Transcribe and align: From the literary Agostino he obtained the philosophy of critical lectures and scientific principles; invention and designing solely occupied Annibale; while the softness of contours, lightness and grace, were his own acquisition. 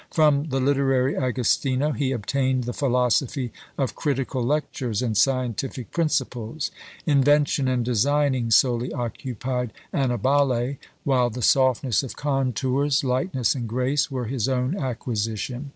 From 0.09 0.45
the 0.49 0.59
literary 0.59 1.15
Agostino 1.15 1.91
he 1.91 2.11
obtained 2.11 2.63
the 2.63 2.73
philosophy 2.73 3.53
of 3.77 3.93
critical 3.93 4.43
lectures 4.43 5.03
and 5.03 5.15
scientific 5.15 5.91
principles; 5.91 6.71
invention 7.05 7.67
and 7.67 7.85
designing 7.85 8.49
solely 8.49 8.91
occupied 8.91 9.71
Annibale; 9.93 10.77
while 11.03 11.29
the 11.29 11.43
softness 11.43 12.01
of 12.01 12.15
contours, 12.15 13.03
lightness 13.03 13.53
and 13.53 13.69
grace, 13.69 14.09
were 14.09 14.25
his 14.25 14.49
own 14.49 14.75
acquisition. 14.75 15.69